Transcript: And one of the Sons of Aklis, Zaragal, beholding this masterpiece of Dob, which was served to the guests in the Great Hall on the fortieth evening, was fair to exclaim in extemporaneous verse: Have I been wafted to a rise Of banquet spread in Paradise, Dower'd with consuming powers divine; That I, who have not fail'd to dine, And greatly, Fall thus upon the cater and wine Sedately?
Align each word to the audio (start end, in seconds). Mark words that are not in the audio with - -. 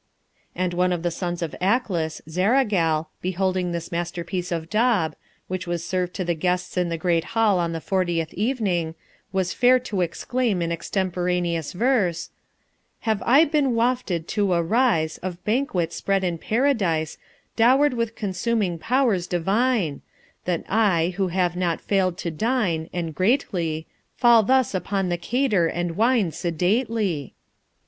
And 0.55 0.73
one 0.73 0.91
of 0.91 1.03
the 1.03 1.11
Sons 1.11 1.43
of 1.43 1.55
Aklis, 1.61 2.21
Zaragal, 2.27 3.09
beholding 3.21 3.71
this 3.71 3.91
masterpiece 3.91 4.51
of 4.51 4.67
Dob, 4.67 5.15
which 5.47 5.67
was 5.67 5.85
served 5.85 6.15
to 6.15 6.25
the 6.25 6.33
guests 6.33 6.75
in 6.75 6.89
the 6.89 6.97
Great 6.97 7.23
Hall 7.37 7.59
on 7.59 7.71
the 7.71 7.79
fortieth 7.79 8.33
evening, 8.33 8.95
was 9.31 9.53
fair 9.53 9.77
to 9.81 10.01
exclaim 10.01 10.59
in 10.63 10.71
extemporaneous 10.71 11.73
verse: 11.73 12.31
Have 13.01 13.21
I 13.23 13.45
been 13.45 13.75
wafted 13.75 14.27
to 14.29 14.55
a 14.55 14.63
rise 14.63 15.19
Of 15.19 15.45
banquet 15.45 15.93
spread 15.93 16.23
in 16.23 16.39
Paradise, 16.39 17.19
Dower'd 17.55 17.93
with 17.93 18.15
consuming 18.15 18.79
powers 18.79 19.27
divine; 19.27 20.01
That 20.45 20.63
I, 20.67 21.13
who 21.17 21.27
have 21.27 21.55
not 21.55 21.79
fail'd 21.79 22.17
to 22.17 22.31
dine, 22.31 22.89
And 22.91 23.13
greatly, 23.13 23.85
Fall 24.17 24.41
thus 24.41 24.73
upon 24.73 25.09
the 25.09 25.17
cater 25.17 25.67
and 25.67 25.95
wine 25.95 26.31
Sedately? 26.31 27.35